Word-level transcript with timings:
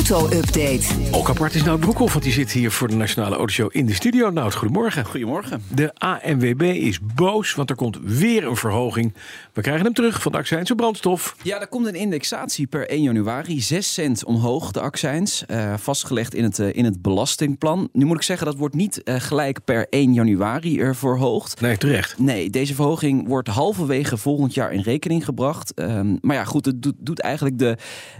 Auto-update. 0.00 0.86
Ook 1.10 1.28
apart 1.28 1.54
is 1.54 1.62
Nout 1.64 1.80
Broekhoff, 1.80 2.12
want 2.12 2.24
die 2.24 2.32
zit 2.32 2.52
hier 2.52 2.70
voor 2.70 2.88
de 2.88 2.94
Nationale 2.94 3.36
Autoshow 3.36 3.68
in 3.72 3.86
de 3.86 3.94
studio. 3.94 4.30
Nout, 4.30 4.54
goedemorgen. 4.54 5.04
Goedemorgen. 5.04 5.62
De 5.74 5.94
ANWB 5.94 6.62
is 6.62 7.00
boos, 7.14 7.54
want 7.54 7.70
er 7.70 7.76
komt 7.76 7.98
weer 8.02 8.46
een 8.46 8.56
verhoging. 8.56 9.14
We 9.52 9.60
krijgen 9.60 9.84
hem 9.84 9.94
terug 9.94 10.22
van 10.22 10.32
de 10.32 10.38
accijns 10.38 10.70
op 10.70 10.76
brandstof. 10.76 11.36
Ja, 11.42 11.60
er 11.60 11.68
komt 11.68 11.86
een 11.86 11.94
indexatie 11.94 12.66
per 12.66 12.88
1 12.88 13.02
januari. 13.02 13.60
6 13.60 13.92
cent 13.92 14.24
omhoog, 14.24 14.70
de 14.70 14.80
accijns. 14.80 15.46
eh, 15.46 15.74
vastgelegd 15.76 16.34
in 16.34 16.44
het, 16.44 16.58
eh, 16.58 16.74
in 16.74 16.84
het 16.84 17.02
belastingplan. 17.02 17.88
Nu 17.92 18.04
moet 18.04 18.16
ik 18.16 18.22
zeggen, 18.22 18.46
dat 18.46 18.56
wordt 18.56 18.74
niet 18.74 19.02
eh, 19.02 19.14
gelijk 19.18 19.64
per 19.64 19.86
1 19.90 20.14
januari 20.14 20.80
er 20.80 20.96
verhoogd. 20.96 21.60
Nee, 21.60 21.76
terecht. 21.76 22.18
Nee, 22.18 22.50
deze 22.50 22.74
verhoging 22.74 23.28
wordt 23.28 23.48
halverwege 23.48 24.16
volgend 24.16 24.54
jaar 24.54 24.72
in 24.72 24.80
rekening 24.80 25.24
gebracht. 25.24 25.74
Ehm, 25.74 26.16
maar 26.20 26.36
ja, 26.36 26.44
goed, 26.44 26.64
het 26.64 26.82
doet, 26.82 26.96
doet 26.98 27.20
eigenlijk 27.20 27.58
de 27.58 27.76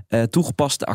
eh, 0.09 0.23
toegepaste 0.23 0.87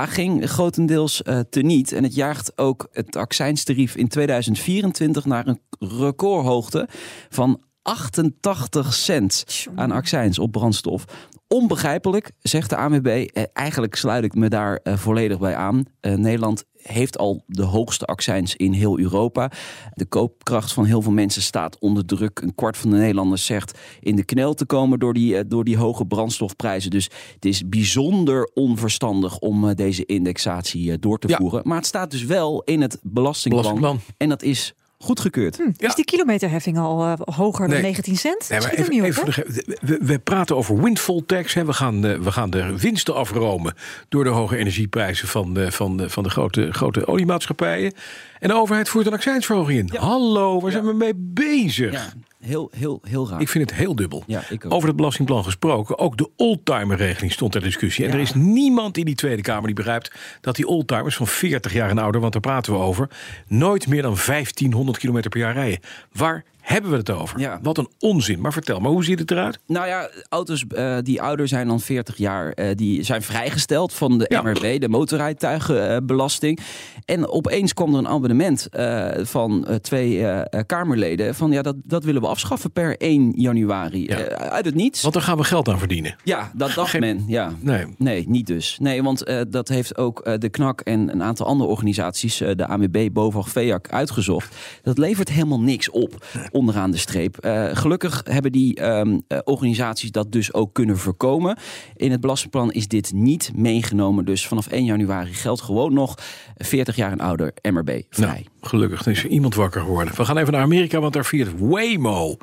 accijnsverlaging 0.00 0.50
grotendeels 0.50 1.22
eh 1.22 1.40
teniet. 1.50 1.92
En 1.92 2.02
het 2.02 2.14
jaagt 2.14 2.58
ook 2.58 2.88
het 2.92 3.16
accijnstarief 3.16 3.96
in 3.96 4.08
2024 4.08 5.24
naar 5.24 5.46
een 5.46 5.60
recordhoogte 5.78 6.88
van 7.28 7.60
88 7.82 8.94
cent 8.94 9.44
aan 9.74 9.90
accijns 9.90 10.38
op 10.38 10.52
brandstof. 10.52 11.04
Onbegrijpelijk, 11.48 12.30
zegt 12.40 12.70
de 12.70 12.76
ANWB. 12.76 13.06
Eh, 13.06 13.42
eigenlijk 13.52 13.94
sluit 13.94 14.24
ik 14.24 14.34
me 14.34 14.48
daar 14.48 14.76
eh, 14.76 14.96
volledig 14.96 15.38
bij 15.38 15.54
aan. 15.54 15.84
Eh, 16.00 16.14
Nederland 16.14 16.64
heeft 16.82 17.18
al 17.18 17.42
de 17.46 17.62
hoogste 17.62 18.04
accijns 18.04 18.56
in 18.56 18.72
heel 18.72 18.98
Europa. 18.98 19.50
De 19.94 20.06
koopkracht 20.06 20.72
van 20.72 20.84
heel 20.84 21.02
veel 21.02 21.12
mensen 21.12 21.42
staat 21.42 21.78
onder 21.78 22.04
druk. 22.06 22.40
Een 22.40 22.54
kwart 22.54 22.76
van 22.76 22.90
de 22.90 22.96
Nederlanders 22.96 23.44
zegt 23.46 23.78
in 24.00 24.16
de 24.16 24.24
knel 24.24 24.54
te 24.54 24.66
komen 24.66 24.98
door 24.98 25.14
die, 25.14 25.46
door 25.46 25.64
die 25.64 25.76
hoge 25.76 26.06
brandstofprijzen. 26.06 26.90
Dus 26.90 27.10
het 27.34 27.44
is 27.44 27.68
bijzonder 27.68 28.50
onverstandig 28.54 29.38
om 29.38 29.68
eh, 29.68 29.74
deze 29.74 30.06
indexatie 30.06 30.98
door 30.98 31.18
te 31.18 31.28
Ja. 31.28 31.36
voeren. 31.36 31.60
Maar 31.64 31.76
het 31.76 31.86
staat 31.86 32.10
dus 32.10 32.24
wel 32.24 32.62
in 32.62 32.80
het 32.80 32.98
belastingplan. 33.02 33.74
Belastingplan. 33.74 34.14
En 34.16 34.28
dat 34.28 34.42
is 34.42 34.74
goedgekeurd. 35.02 35.56
Ja. 35.76 35.88
Is 35.88 35.94
die 35.94 36.04
kilometerheffing 36.04 36.78
al 36.78 37.04
eh, 37.04 37.12
hoger 37.34 37.68
Nee. 37.68 37.74
dan 37.74 37.82
19 37.82 38.16
cent? 38.16 38.48
Nee, 38.48 38.60
maar 38.60 38.70
even, 38.70 39.22
op, 39.26 39.34
de 39.34 39.76
we, 39.80 39.98
we 40.02 40.18
praten 40.18 40.56
over 40.56 40.82
windfall 40.82 41.22
tax. 41.26 41.54
Hè. 41.54 41.64
We, 41.64 41.72
gaan, 41.72 42.06
eh, 42.06 42.18
we 42.18 42.32
gaan 42.32 42.50
de 42.50 42.78
winsten 42.78 43.14
afromen 43.14 43.74
door 44.08 44.24
de 44.24 44.30
hoge 44.30 44.56
energieprijzen 44.56 45.28
van 45.28 45.54
de, 45.54 45.72
van 45.72 46.04
van 46.06 46.22
de 46.22 46.30
grote, 46.30 46.72
grote 46.72 47.06
oliemaatschappijen. 47.06 47.92
En 48.38 48.48
de 48.48 48.54
overheid 48.54 48.88
voert 48.88 49.06
een 49.06 49.12
accijnsverhoging 49.12 49.78
in. 49.78 49.98
Hallo, 49.98 50.60
waar 50.60 50.72
zijn 50.72 50.86
we 50.86 50.92
mee 50.92 51.14
bezig? 51.16 52.14
Heel, 52.40 52.70
heel, 52.76 53.00
heel 53.02 53.28
raar. 53.28 53.40
Ik 53.40 53.48
vind 53.48 53.70
het 53.70 53.78
heel 53.78 53.94
dubbel. 53.94 54.22
Ja, 54.26 54.42
ik 54.48 54.64
ook. 54.64 54.72
Over 54.72 54.88
het 54.88 54.96
belastingplan 54.96 55.44
gesproken, 55.44 55.98
ook 55.98 56.16
de 56.16 56.30
oldtimer-regeling 56.36 57.32
stond 57.32 57.52
ter 57.52 57.60
discussie. 57.60 58.06
En 58.06 58.12
er 58.12 58.18
is 58.18 58.34
niemand 58.34 58.96
in 58.96 59.04
die 59.04 59.14
Tweede 59.14 59.42
Kamer 59.42 59.66
die 59.66 59.74
begrijpt 59.74 60.12
dat 60.40 60.56
die 60.56 60.66
oldtimers 60.66 61.16
van 61.16 61.26
40 61.26 61.72
jaar 61.72 61.90
en 61.90 61.98
ouder, 61.98 62.20
want 62.20 62.32
daar 62.32 62.42
praten 62.42 62.72
we 62.72 62.78
over, 62.78 63.08
nooit 63.46 63.86
meer 63.86 64.02
dan 64.02 64.16
1500 64.26 64.98
kilometer 64.98 65.30
per 65.30 65.40
jaar 65.40 65.54
rijden. 65.54 65.80
Waar 66.12 66.44
hebben 66.72 66.90
we 66.90 66.96
het 66.96 67.10
over? 67.10 67.40
Ja. 67.40 67.58
Wat 67.62 67.78
een 67.78 67.88
onzin. 67.98 68.40
Maar 68.40 68.52
vertel, 68.52 68.80
maar 68.80 68.90
hoe 68.90 69.04
ziet 69.04 69.18
het 69.18 69.30
eruit? 69.30 69.58
Nou 69.66 69.86
ja, 69.86 70.10
auto's 70.28 70.64
eh, 70.66 70.96
die 71.02 71.22
ouder 71.22 71.48
zijn 71.48 71.66
dan 71.66 71.80
40 71.80 72.16
jaar, 72.16 72.52
eh, 72.52 72.74
die 72.76 73.02
zijn 73.02 73.22
vrijgesteld 73.22 73.92
van 73.92 74.18
de 74.18 74.24
Ja. 74.28 74.42
MRB, 74.42 74.80
de 74.80 74.88
motorrijtuigenbelasting. 74.88 76.58
en 77.04 77.28
opeens 77.28 77.74
kwam 77.74 77.92
er 77.92 77.98
een 77.98 78.08
abonnement 78.08 78.68
eh, 78.68 79.08
van 79.22 79.66
twee 79.80 80.24
Kamerleden 80.66 81.34
van 81.34 81.50
ja, 81.50 81.62
dat, 81.62 81.76
dat 81.84 82.04
willen 82.04 82.20
we 82.22 82.28
afschaffen 82.28 82.70
per 82.72 82.96
1 82.96 83.32
januari. 83.36 84.04
Ja. 84.06 84.16
Uit 84.28 84.64
het 84.64 84.74
niets. 84.74 85.02
Want 85.02 85.14
daar 85.14 85.22
gaan 85.22 85.36
we 85.36 85.44
geld 85.44 85.68
aan 85.68 85.78
verdienen. 85.78 86.16
Ja, 86.24 86.50
dat 86.54 86.72
dacht 86.74 86.90
Geen- 86.90 87.00
men. 87.00 87.24
Ja. 87.26 87.52
Nee. 87.60 87.86
Nee, 87.98 88.28
niet 88.28 88.46
dus. 88.46 88.76
Nee, 88.80 89.02
want 89.02 89.24
dat 89.48 89.68
heeft 89.68 89.96
ook 89.96 90.24
de 90.40 90.48
KNAK 90.48 90.80
en 90.80 91.12
een 91.12 91.22
aantal 91.22 91.46
andere 91.46 91.70
organisaties, 91.70 92.36
de 92.38 92.66
AMB, 92.66 93.08
BOVAG, 93.12 93.48
VEAC, 93.48 93.88
uitgezocht. 93.90 94.56
Dat 94.82 94.98
levert 94.98 95.28
helemaal 95.28 95.60
niks 95.60 95.90
op 95.90 96.26
onderaan 96.60 96.90
de 96.90 96.96
streep. 96.96 97.36
Eh, 97.36 97.68
gelukkig 97.72 98.22
hebben 98.24 98.52
die 98.52 98.74
ehm, 98.74 99.18
eh, 99.28 99.38
organisaties 99.44 100.10
dat 100.10 100.32
dus 100.32 100.54
ook 100.54 100.74
kunnen 100.74 100.98
voorkomen. 100.98 101.58
In 101.96 102.10
het 102.10 102.20
belastingplan 102.20 102.72
is 102.72 102.88
dit 102.88 103.12
niet 103.12 103.50
meegenomen. 103.54 104.24
Dus 104.24 104.46
vanaf 104.46 104.66
1 104.66 104.84
januari 104.84 105.34
geldt 105.34 105.60
gewoon 105.60 105.92
nog 105.92 106.14
40 106.56 106.96
jaar 106.96 107.12
en 107.12 107.20
ouder 107.20 107.52
MRB 107.62 108.02
vrij. 108.10 108.26
Nou, 108.26 108.44
gelukkig 108.60 109.04
er 109.04 109.12
is 109.12 109.24
er 109.24 109.30
iemand 109.30 109.54
wakker 109.54 109.80
geworden. 109.80 110.16
We 110.16 110.24
gaan 110.24 110.36
even 110.36 110.52
naar 110.52 110.62
Amerika, 110.62 111.00
want 111.00 111.12
daar 111.12 111.24
viert 111.24 111.58
Waymo 111.58 112.36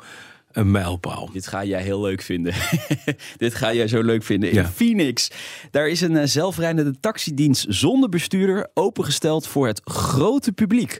een 0.58 0.70
mijlpaal. 0.70 1.30
Dit 1.32 1.46
ga 1.46 1.64
jij 1.64 1.82
heel 1.82 2.00
leuk 2.00 2.22
vinden. 2.22 2.54
Dit 3.36 3.54
ga 3.54 3.72
jij 3.74 3.88
zo 3.88 4.02
leuk 4.02 4.22
vinden. 4.22 4.48
In 4.50 4.54
Ja. 4.54 4.66
Phoenix. 4.68 5.30
Daar 5.70 5.88
is 5.88 6.00
een 6.00 6.16
eh, 6.16 6.26
zelfrijdende 6.26 7.00
taxidienst 7.00 7.66
zonder 7.68 8.08
bestuurder 8.08 8.70
opengesteld 8.74 9.46
voor 9.46 9.66
het 9.66 9.80
grote 9.84 10.52
publiek. 10.52 10.98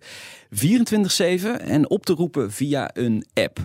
24-7 0.55 0.59
en 1.59 1.91
op 1.91 2.07
te 2.07 2.13
roepen 2.13 2.53
via 2.53 2.91
een 2.93 3.25
app. 3.35 3.59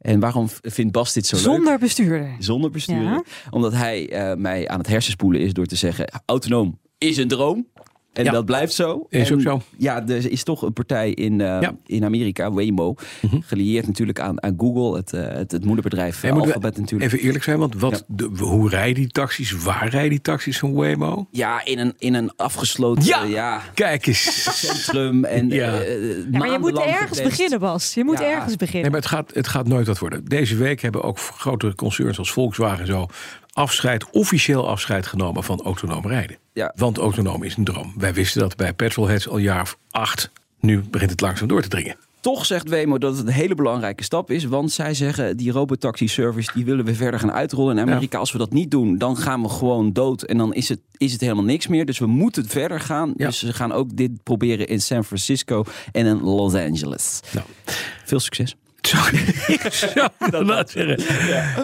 En 0.00 0.20
waarom 0.20 0.48
vindt 0.62 0.92
Bas 0.92 1.12
dit 1.12 1.26
zo 1.26 1.36
leuk? 1.36 1.44
Zonder 1.44 1.78
bestuurder. 1.78 2.36
Zonder 2.38 2.70
bestuurder. 2.70 3.04
Ja. 3.04 3.22
Omdat 3.50 3.72
hij 3.72 4.10
eh, 4.10 4.36
mij 4.36 4.68
aan 4.68 4.78
het 4.78 4.86
hersenspoelen 4.88 5.40
is 5.40 5.52
door 5.52 5.66
te 5.66 5.76
zeggen... 5.76 6.22
autonoom 6.26 6.78
is 6.98 7.16
een 7.16 7.28
droom. 7.28 7.66
En 8.12 8.24
Ja. 8.24 8.30
dat 8.30 8.44
blijft 8.44 8.72
zo. 8.72 9.06
Is 9.08 9.28
En 9.30 9.34
ook 9.34 9.40
zo. 9.40 9.62
Ja, 9.76 10.06
er 10.08 10.30
is 10.30 10.42
toch 10.42 10.62
een 10.62 10.72
partij 10.72 11.10
in, 11.10 11.40
eh, 11.40 11.46
Ja. 11.46 11.58
Mhm. 11.60 11.74
in 11.86 12.04
Amerika, 12.04 12.52
Waymo... 12.52 12.94
gelieerd 13.40 13.86
natuurlijk 13.86 14.20
aan, 14.20 14.42
aan 14.42 14.54
Google, 14.58 14.96
het, 14.96 15.12
eh, 15.12 15.22
het, 15.28 15.52
het 15.52 15.64
moederbedrijf 15.64 16.20
Hey, 16.20 16.32
Alphabet 16.32 16.76
natuurlijk. 16.78 17.12
Even 17.12 17.24
eerlijk 17.24 17.44
zijn, 17.44 17.58
want 17.58 17.74
wat, 17.80 18.04
de, 18.06 18.30
hoe 18.38 18.68
rijden 18.68 18.94
die 18.94 19.08
taxis? 19.10 19.52
Waar 19.62 19.88
rijden 19.88 20.10
die 20.10 20.20
taxis 20.20 20.58
van 20.58 20.72
Waymo? 20.74 21.26
Ja, 21.30 21.64
in 21.64 21.78
een, 21.78 21.94
in 21.98 22.14
een 22.14 22.32
afgesloten 22.36 23.04
Ja. 23.04 23.22
ja. 23.24 23.60
Kijk 23.74 24.06
eens. 24.06 24.48
centrum. 24.60 25.24
En, 25.24 25.48
Ja. 25.48 25.80
eh, 25.80 26.16
Ja, 26.32 26.38
maar 26.38 26.50
je 26.50 26.58
moet 26.58 26.78
ergens 26.78 27.00
getest. 27.18 27.22
beginnen, 27.22 27.60
Bas. 27.60 27.94
Je 27.94 28.04
moet 28.04 28.18
Ja. 28.18 28.30
ergens 28.30 28.56
beginnen. 28.56 28.82
Nee, 28.82 28.90
maar 28.90 29.00
het 29.00 29.08
gaat, 29.08 29.34
het 29.34 29.48
gaat 29.48 29.68
nooit 29.68 29.86
wat 29.86 29.98
worden. 29.98 30.24
Deze 30.24 30.56
week 30.56 30.80
hebben 30.80 31.02
ook 31.02 31.18
grotere 31.18 31.74
concerns 31.74 32.18
als 32.18 32.32
Volkswagen 32.32 32.80
en 32.80 32.86
zo 32.86 33.06
afscheid, 33.60 34.10
officieel 34.10 34.68
afscheid 34.68 35.06
genomen 35.06 35.44
van 35.44 35.62
autonoom 35.62 36.06
rijden. 36.06 36.36
Ja. 36.52 36.72
Want 36.76 36.98
autonoom 36.98 37.42
is 37.42 37.56
een 37.56 37.64
droom. 37.64 37.92
Wij 37.96 38.14
wisten 38.14 38.40
dat 38.40 38.56
bij 38.56 38.72
petrolheads 38.72 39.28
al 39.28 39.38
jaar 39.38 39.62
of 39.62 39.78
acht. 39.90 40.30
Nu 40.60 40.82
begint 40.90 41.10
het 41.10 41.20
langzaam 41.20 41.48
door 41.48 41.62
te 41.62 41.68
dringen. 41.68 41.96
Toch 42.20 42.46
zegt 42.46 42.68
Wemo 42.68 42.98
dat 42.98 43.16
het 43.16 43.26
een 43.26 43.32
hele 43.32 43.54
belangrijke 43.54 44.04
stap 44.04 44.30
is. 44.30 44.44
Want 44.44 44.72
zij 44.72 44.94
zeggen, 44.94 45.36
die 45.36 45.52
robotaxi 45.52 46.08
service 46.08 46.50
die 46.54 46.64
willen 46.64 46.84
we 46.84 46.94
verder 46.94 47.20
gaan 47.20 47.32
uitrollen 47.32 47.78
in 47.78 47.82
Amerika. 47.82 48.18
Als 48.18 48.32
we 48.32 48.38
dat 48.38 48.52
niet 48.52 48.70
doen, 48.70 48.98
dan 48.98 49.16
gaan 49.16 49.42
we 49.42 49.48
gewoon 49.48 49.92
dood. 49.92 50.22
En 50.22 50.36
dan 50.36 50.54
is 50.54 50.68
het, 50.68 50.80
is 50.96 51.12
het 51.12 51.20
helemaal 51.20 51.44
niks 51.44 51.66
meer. 51.66 51.86
Dus 51.86 51.98
we 51.98 52.06
moeten 52.06 52.48
verder 52.48 52.80
gaan. 52.80 53.12
Ja. 53.16 53.26
Dus 53.26 53.38
ze 53.38 53.52
gaan 53.52 53.72
ook 53.72 53.96
dit 53.96 54.22
proberen 54.22 54.66
in 54.66 54.80
San 54.80 55.04
Francisco 55.04 55.64
en 55.92 56.06
in 56.06 56.20
Los 56.20 56.54
Angeles. 56.54 57.20
Nou, 57.32 57.46
Veel 58.04 58.20
succes. 58.20 58.56
Zo, 58.80 58.96
ik 59.52 59.60
zou 59.72 60.64
zeggen. 60.66 60.98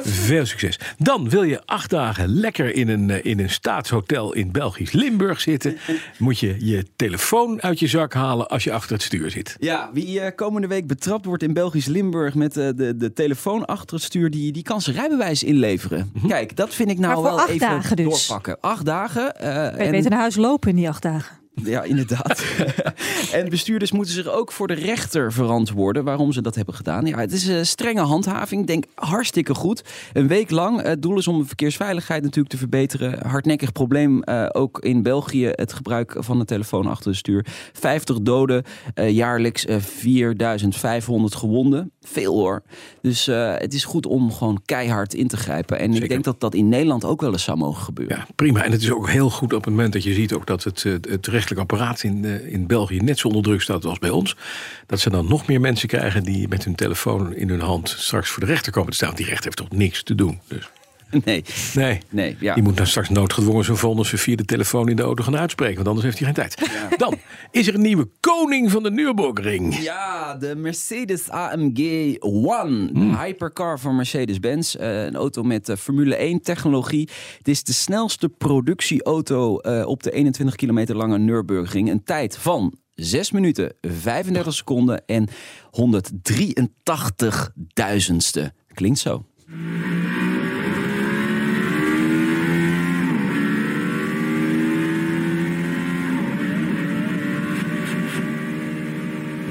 Veel 0.04 0.46
succes. 0.46 0.78
Dan 0.98 1.28
wil 1.28 1.42
je 1.42 1.62
acht 1.66 1.90
dagen 1.90 2.28
lekker 2.28 2.74
in 2.74 2.88
een, 2.88 3.10
eh, 3.10 3.24
in 3.24 3.38
een 3.40 3.50
staatshotel 3.50 4.32
in 4.32 4.52
Belgisch 4.52 4.92
Limburg 4.92 5.40
zitten. 5.40 5.76
Moet 6.18 6.38
je 6.38 6.56
je 6.66 6.84
telefoon 6.96 7.62
uit 7.62 7.78
je 7.78 7.86
zak 7.86 8.14
halen 8.14 8.48
als 8.48 8.64
je 8.64 8.72
achter 8.72 8.92
het 8.92 9.02
stuur 9.02 9.30
zit. 9.30 9.56
Ja, 9.58 9.90
wie 9.92 10.20
eh, 10.20 10.34
komende 10.36 10.66
week 10.68 10.86
betrapt 10.86 11.24
wordt 11.24 11.42
in 11.42 11.52
Belgisch 11.52 11.86
Limburg 11.86 12.34
met 12.34 12.56
eh, 12.56 12.68
de, 12.76 12.96
de 12.96 13.12
telefoon 13.12 13.64
achter 13.64 13.94
het 13.96 14.04
stuur, 14.04 14.30
die, 14.30 14.52
die 14.52 14.62
kan 14.62 14.80
zijn 14.80 14.96
rijbewijs 14.96 15.42
inleveren. 15.42 16.12
Kijk, 16.28 16.56
dat 16.56 16.74
vind 16.74 16.90
ik 16.90 16.98
nou 16.98 17.22
wel 17.22 17.38
acht 17.40 17.48
even 17.48 17.68
dagen 17.68 17.96
dus. 17.96 18.04
doorpakken. 18.26 18.56
Acht 18.60 18.84
dagen. 18.84 19.34
eh, 19.36 19.54
Kan 19.54 19.62
je 19.78 19.84
en- 19.84 19.90
beter 19.90 20.10
naar 20.10 20.20
huis 20.20 20.36
lopen 20.36 20.70
in 20.70 20.76
die 20.76 20.88
acht 20.88 21.02
dagen. 21.02 21.44
Ja, 21.64 21.82
inderdaad. 21.82 22.44
en 23.32 23.48
bestuurders 23.48 23.92
moeten 23.92 24.14
zich 24.14 24.28
ook 24.28 24.52
voor 24.52 24.66
de 24.66 24.74
rechter 24.74 25.32
verantwoorden 25.32 26.04
waarom 26.04 26.32
ze 26.32 26.42
dat 26.42 26.54
hebben 26.54 26.74
gedaan. 26.74 27.06
Ja, 27.06 27.18
het 27.18 27.32
is 27.32 27.46
een 27.46 27.66
strenge 27.66 28.00
handhaving. 28.00 28.66
Denk 28.66 28.84
hartstikke 28.94 29.54
goed. 29.54 29.84
Een 30.12 30.28
week 30.28 30.50
lang. 30.50 30.82
Het 30.82 31.02
doel 31.02 31.18
is 31.18 31.28
om 31.28 31.38
de 31.38 31.46
verkeersveiligheid 31.46 32.22
natuurlijk 32.22 32.48
te 32.48 32.58
verbeteren. 32.58 33.26
Hardnekkig 33.26 33.72
probleem 33.72 34.22
eh, 34.22 34.46
ook 34.52 34.78
in 34.78 35.02
België. 35.02 35.50
Het 35.52 35.72
gebruik 35.72 36.16
van 36.18 36.38
de 36.38 36.44
telefoon 36.44 36.86
achter 36.86 37.10
het 37.10 37.18
stuur. 37.18 37.46
50 37.72 38.20
doden, 38.20 38.64
eh, 38.94 39.10
jaarlijks 39.10 39.64
eh, 39.64 39.76
4500 39.80 41.34
gewonden. 41.34 41.92
Veel 42.06 42.34
hoor. 42.34 42.62
Dus 43.00 43.28
eh, 43.28 43.54
het 43.56 43.74
is 43.74 43.84
goed 43.84 44.06
om 44.06 44.32
gewoon 44.32 44.60
keihard 44.64 45.14
in 45.14 45.28
te 45.28 45.36
grijpen. 45.36 45.78
En 45.78 45.86
Zeker. 45.86 46.02
ik 46.02 46.08
denk 46.08 46.24
dat 46.24 46.40
dat 46.40 46.54
in 46.54 46.68
Nederland 46.68 47.04
ook 47.04 47.20
wel 47.20 47.32
eens 47.32 47.42
zou 47.42 47.58
mogen 47.58 47.82
gebeuren. 47.82 48.16
Ja, 48.16 48.26
prima. 48.34 48.64
En 48.64 48.72
het 48.72 48.82
is 48.82 48.90
ook 48.90 49.08
heel 49.08 49.30
goed 49.30 49.52
op 49.52 49.64
het 49.64 49.74
moment 49.74 49.92
dat 49.92 50.02
je 50.02 50.12
ziet 50.12 50.32
ook 50.32 50.46
dat 50.46 50.64
het, 50.64 50.84
eh, 50.84 50.92
het 51.10 51.26
recht 51.26 51.45
apparaat 51.54 52.02
in, 52.02 52.24
eh, 52.24 52.52
in 52.52 52.66
België 52.66 52.98
net 52.98 53.18
zo 53.18 53.28
onder 53.28 53.42
druk 53.42 53.62
staat 53.62 53.84
als 53.84 53.98
bij 53.98 54.10
ons. 54.10 54.36
Dat 54.86 55.00
ze 55.00 55.10
dan 55.10 55.28
nog 55.28 55.46
meer 55.46 55.60
mensen 55.60 55.88
krijgen 55.88 56.22
die 56.22 56.48
met 56.48 56.64
hun 56.64 56.74
telefoon 56.74 57.34
in 57.34 57.48
hun 57.48 57.60
hand 57.60 57.88
straks 57.88 58.30
voor 58.30 58.44
de 58.44 58.48
rechter 58.48 58.72
komen 58.72 58.90
te 58.90 58.96
staan. 58.96 59.14
Die 59.14 59.26
rechter 59.26 59.44
heeft 59.44 59.56
toch 59.56 59.78
niks 59.78 60.02
te 60.02 60.14
doen. 60.14 60.40
Dus. 60.48 60.70
Nee, 61.24 61.44
Nee. 61.74 61.98
nee, 62.10 62.36
ja. 62.40 62.54
Die 62.54 62.62
moet 62.62 62.76
dan 62.76 62.86
straks 62.86 63.08
noodgedwongen 63.08 63.64
zijn 63.64 63.76
vonnis 63.76 64.08
via 64.08 64.36
de 64.36 64.44
telefoon 64.44 64.88
in 64.88 64.96
de 64.96 65.02
auto 65.02 65.24
gaan 65.24 65.36
uitspreken. 65.36 65.76
Want 65.76 65.88
anders 65.88 66.06
heeft 66.06 66.18
hij 66.18 66.26
geen 66.26 66.36
tijd. 66.36 66.70
Dan 66.96 67.14
is 67.50 67.68
er 67.68 67.74
een 67.74 67.80
nieuwe 67.80 68.08
koning 68.20 68.70
van 68.70 68.82
de 68.82 68.90
Nürburgring. 68.90 69.78
Ja, 69.78 70.34
de 70.34 70.54
Mercedes 70.56 71.30
AMG 71.30 72.14
One. 72.18 72.92
De 72.92 73.16
hypercar 73.16 73.80
van 73.80 73.96
Mercedes-Benz. 73.96 74.74
Eh, 74.74 75.04
een 75.04 75.14
auto 75.16 75.42
met 75.42 75.68
eh, 75.68 75.76
Formule 75.76 76.16
1 76.16 76.40
technologie. 76.42 77.08
Het 77.38 77.48
is 77.48 77.64
de 77.64 77.72
snelste 77.72 78.28
productieauto 78.28 79.58
eh, 79.58 79.86
op 79.86 80.02
de 80.02 80.10
21 80.10 80.56
kilometer 80.56 80.96
lange 80.96 81.18
Nürburgring. 81.18 81.90
Een 81.90 82.04
tijd 82.04 82.38
van 82.38 82.74
6 82.94 83.30
minuten, 83.30 83.74
35 83.80 84.54
seconden 84.54 85.02
en 85.06 85.28
183.000ste. 85.70 88.52
Klinkt 88.74 88.98
zo. 88.98 89.24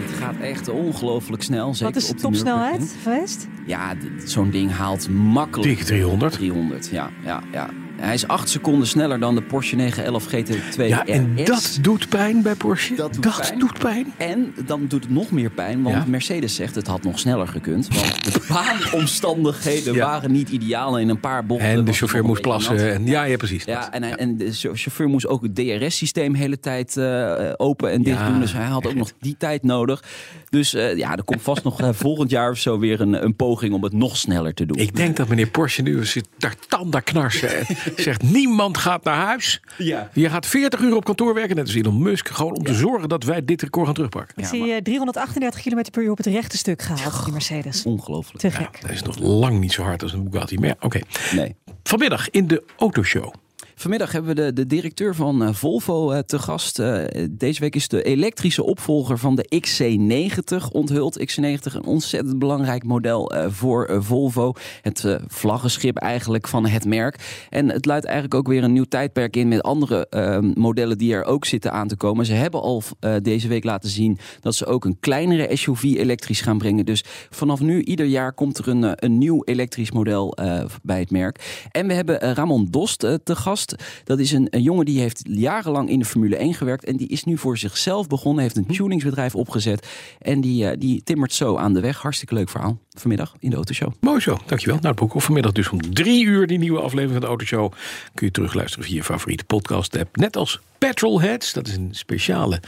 Het 0.05 0.13
gaat 0.19 0.35
echt 0.67 0.77
ongelooflijk 0.77 1.43
snel. 1.43 1.73
Zeker 1.73 1.93
Wat 1.93 2.03
is 2.03 2.07
de 2.09 2.15
topsnelheid 2.15 2.95
geweest? 3.03 3.47
Ja, 3.65 3.93
zo'n 4.25 4.49
ding 4.49 4.71
haalt 4.71 5.09
makkelijk 5.09 5.77
Dik 5.77 5.85
300. 5.85 6.33
300. 6.33 6.89
Ja, 6.91 7.09
ja, 7.23 7.43
ja. 7.51 7.69
Hij 7.99 8.13
is 8.13 8.27
8 8.27 8.49
seconden 8.49 8.87
sneller 8.87 9.19
dan 9.19 9.35
de 9.35 9.41
Porsche 9.41 9.75
911 9.75 10.25
GT2 10.27 10.87
Ja, 10.87 11.05
en 11.05 11.35
dat 11.43 11.77
doet 11.81 12.09
pijn 12.09 12.41
bij 12.41 12.55
Porsche. 12.55 12.95
Dat 12.95 13.13
doet 13.13 13.37
pijn. 13.37 13.59
doet 13.59 13.79
pijn. 13.79 14.13
En 14.17 14.53
dan 14.65 14.85
doet 14.87 15.03
het 15.03 15.13
nog 15.13 15.31
meer 15.31 15.49
pijn, 15.49 15.81
want 15.83 15.95
Ja? 15.95 16.03
Mercedes 16.07 16.55
zegt 16.55 16.75
het 16.75 16.87
had 16.87 17.03
nog 17.03 17.19
sneller 17.19 17.47
gekund. 17.47 17.87
Want 17.95 18.33
de 18.33 18.45
baanomstandigheden 18.53 19.93
Ja. 19.93 20.05
waren 20.05 20.31
niet 20.31 20.49
ideaal 20.49 20.99
in 20.99 21.09
een 21.09 21.19
paar 21.19 21.45
bochten. 21.45 21.67
En 21.67 21.85
de 21.85 21.93
chauffeur 21.93 22.23
moest 22.23 22.41
plassen. 22.41 22.93
En, 22.93 23.05
ja, 23.05 23.23
ja, 23.23 23.37
precies. 23.37 23.63
Ja, 23.63 23.91
en, 23.93 24.03
hij- 24.03 24.15
en 24.15 24.37
de 24.37 24.51
chau- 24.53 24.75
chauffeur 24.75 25.07
moest 25.07 25.27
ook 25.27 25.43
het 25.43 25.55
DRS-systeem 25.55 26.31
de 26.33 26.37
hele 26.39 26.59
tijd 26.59 26.97
eh, 26.97 27.35
open 27.57 27.91
en 27.91 28.01
dicht 28.03 28.25
doen. 28.25 28.39
Dus 28.39 28.53
hij 28.53 28.65
had 28.65 28.87
ook 28.87 28.95
nog 28.95 29.11
die 29.19 29.35
tijd 29.37 29.63
nodig. 29.63 30.03
Dus 30.49 30.73
eh, 30.73 30.97
ja, 30.97 31.15
er 31.15 31.23
komt 31.23 31.41
vast 31.41 31.63
nog 31.63 31.81
eh, 31.81 31.89
volgend 31.93 32.29
jaar 32.29 32.51
of 32.51 32.57
zo 32.57 32.79
weer 32.79 33.01
een, 33.01 33.23
een 33.23 33.35
poging 33.35 33.73
om 33.73 33.83
het 33.83 33.93
nog 33.93 34.17
sneller 34.17 34.53
te 34.53 34.65
doen. 34.65 34.77
Ik 34.77 34.95
denk 34.95 35.15
dat 35.15 35.27
meneer 35.27 35.47
Porsche 35.49 35.81
nu 35.81 36.05
zit 36.05 36.27
daar 36.37 36.55
tanden 36.67 37.03
knarsen. 37.03 37.49
zegt 37.95 38.23
niemand 38.23 38.77
gaat 38.77 39.03
naar 39.03 39.25
huis. 39.25 39.61
Ja. 39.77 40.09
Je 40.13 40.29
gaat 40.29 40.45
40 40.45 40.79
uur 40.79 40.95
op 40.95 41.05
kantoor 41.05 41.33
werken, 41.33 41.55
net 41.55 41.65
als 41.65 41.75
Elon 41.75 42.01
Musk. 42.01 42.27
Gewoon 42.27 42.53
om 42.53 42.63
te 42.63 42.73
zorgen 42.73 43.09
dat 43.09 43.23
wij 43.23 43.45
dit 43.45 43.61
record 43.61 43.85
gaan 43.85 43.93
terugpakken. 43.93 44.33
Ik 44.37 44.45
zie 44.45 44.73
eh, 44.73 44.81
338 44.81 45.61
km 45.61 45.83
per 45.91 46.03
uur 46.03 46.11
op 46.11 46.17
het 46.17 46.25
rechte 46.25 46.57
stuk 46.57 46.81
gehaald, 46.81 47.23
die 47.23 47.33
Mercedes. 47.33 47.83
Ongelooflijk. 47.83 48.39
Te 48.39 48.51
gek. 48.51 48.81
Dat 48.81 48.91
is 48.91 49.01
nog 49.01 49.17
lang 49.19 49.59
niet 49.59 49.71
zo 49.71 49.83
hard 49.83 50.03
als 50.03 50.13
een 50.13 50.29
Bugatti. 50.29 50.57
Maar 50.57 50.67
ja, 50.67 50.75
oké. 50.79 50.99
Nee. 51.31 51.55
Vanmiddag 51.83 52.29
in 52.29 52.47
de 52.47 52.63
autoshow. 52.77 53.33
Vanmiddag 53.77 54.11
hebben 54.11 54.35
we 54.35 54.41
de, 54.41 54.53
de 54.53 54.65
directeur 54.65 55.15
van 55.15 55.43
eh, 55.43 55.53
Volvo 55.53 56.11
eh, 56.11 56.19
te 56.19 56.39
gast. 56.39 56.79
Eh, 56.79 57.25
deze 57.31 57.59
week 57.59 57.75
is 57.75 57.87
de 57.87 58.03
elektrische 58.03 58.63
opvolger 58.63 59.17
van 59.17 59.35
de 59.35 59.61
XC90 59.65 60.71
onthuld. 60.71 61.19
XC90, 61.19 61.73
een 61.73 61.85
ontzettend 61.85 62.39
belangrijk 62.39 62.83
model 62.83 63.33
voor 63.47 64.03
Volvo. 64.03 64.53
Het 64.81 65.17
vlaggenschip 65.27 65.97
eigenlijk 65.97 66.47
van 66.47 66.65
het 66.67 66.85
merk. 66.85 67.45
En 67.49 67.69
het 67.69 67.85
luidt 67.85 68.05
eigenlijk 68.05 68.35
ook 68.35 68.47
weer 68.47 68.63
een 68.63 68.73
nieuw 68.73 68.83
tijdperk 68.83 69.35
in 69.35 69.47
met 69.47 69.63
andere 69.63 70.07
modellen 70.55 70.97
die 70.97 71.13
er 71.13 71.23
ook 71.23 71.45
zitten 71.45 71.71
aan 71.71 71.87
te 71.87 71.95
komen. 71.95 72.25
Ze 72.25 72.33
hebben 72.33 72.61
al 72.61 72.83
deze 73.21 73.47
week 73.47 73.63
laten 73.63 73.89
zien 73.89 74.17
dat 74.39 74.55
ze 74.55 74.65
ook 74.65 74.85
een 74.85 74.99
kleinere 74.99 75.55
SUV 75.55 75.83
elektrisch 75.83 76.41
gaan 76.41 76.57
brengen. 76.57 76.85
Dus 76.85 77.03
vanaf 77.29 77.59
nu, 77.59 77.81
ieder 77.83 78.05
jaar, 78.05 78.33
komt 78.33 78.57
er 78.57 78.67
een, 78.67 79.05
een 79.05 79.17
nieuw 79.17 79.43
elektrisch 79.43 79.91
model 79.91 80.37
bij 80.83 80.99
het 80.99 81.11
merk. 81.11 81.67
En 81.71 81.87
we 81.87 81.93
hebben 81.93 82.19
Ramon 82.33 82.67
Dost 82.69 82.99
te 82.99 83.35
gast. 83.35 83.64
Dat 84.03 84.19
is 84.19 84.31
een, 84.31 84.47
een 84.49 84.61
jongen 84.61 84.85
die 84.85 84.99
heeft 84.99 85.21
jarenlang 85.27 85.89
in 85.89 85.99
de 85.99 86.05
Formule 86.05 86.35
1 86.35 86.53
gewerkt. 86.53 86.85
En 86.85 86.97
die 86.97 87.07
is 87.07 87.23
nu 87.23 87.37
voor 87.37 87.57
zichzelf 87.57 88.07
begonnen. 88.07 88.43
Heeft 88.43 88.57
een 88.57 88.65
tuningsbedrijf 88.65 89.35
opgezet. 89.35 89.87
En 90.21 90.41
die, 90.41 90.69
eh, 90.69 90.79
die 90.79 91.03
timmert 91.03 91.33
zo 91.33 91.57
aan 91.57 91.73
de 91.73 91.79
weg. 91.79 92.01
Hartstikke 92.01 92.33
leuk 92.33 92.49
verhaal. 92.49 92.77
Vanmiddag 92.89 93.35
in 93.39 93.49
de 93.49 93.55
Autoshow. 93.55 93.93
Mooi 93.99 94.19
zo, 94.21 94.37
dankjewel. 94.45 94.75
Nou, 94.75 94.87
het 94.87 94.99
boek 94.99 95.13
of 95.13 95.23
vanmiddag 95.23 95.51
dus 95.51 95.69
om 95.69 95.93
drie 95.93 96.25
uur 96.25 96.47
die 96.47 96.57
nieuwe 96.57 96.79
aflevering 96.79 97.11
van 97.11 97.21
de 97.21 97.27
Autoshow. 97.27 97.71
Kun 98.13 98.25
je 98.25 98.31
terugluisteren 98.31 98.85
via 98.85 98.95
je 98.95 99.03
favoriete 99.03 99.43
podcast 99.43 99.97
app. 99.97 100.15
Net 100.15 100.35
als 100.35 100.59
Petrolheads, 100.77 101.53
dat 101.53 101.67
is 101.67 101.75
een 101.75 101.89
speciale 101.91 102.59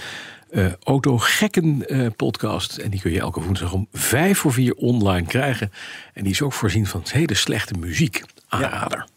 eh 0.50 0.72
autogekken 0.84 1.88
eh, 1.88 2.08
podcast. 2.16 2.78
En 2.78 2.90
die 2.90 3.02
kun 3.02 3.12
je 3.12 3.20
elke 3.20 3.42
woensdag 3.42 3.74
om 3.74 3.88
vijf 3.92 4.38
voor 4.38 4.54
vier 4.54 4.74
online 4.74 5.28
krijgen. 5.28 5.72
En 6.14 6.24
die 6.24 6.32
is 6.32 6.42
ook 6.42 6.54
voorzien 6.54 6.86
van 6.86 7.02
hele 7.06 7.34
slechte 7.34 7.74
muziek. 7.80 8.24
Aanrader. 8.48 9.00
De 9.00 9.17